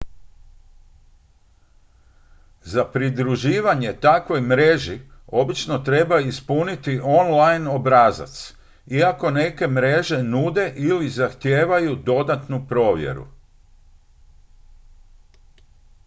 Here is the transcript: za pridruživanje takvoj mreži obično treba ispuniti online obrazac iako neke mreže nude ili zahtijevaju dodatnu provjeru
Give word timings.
za 2.61 2.85
pridruživanje 2.93 3.93
takvoj 4.05 4.41
mreži 4.41 4.99
obično 5.27 5.79
treba 5.79 6.19
ispuniti 6.19 6.99
online 7.03 7.69
obrazac 7.69 8.53
iako 8.91 9.31
neke 9.31 9.67
mreže 9.67 10.23
nude 10.23 10.73
ili 10.75 11.09
zahtijevaju 11.09 11.95
dodatnu 11.95 12.65
provjeru 12.67 13.27